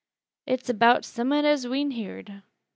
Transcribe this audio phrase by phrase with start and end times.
[0.47, 2.41] "It's about summat as we'n heerd.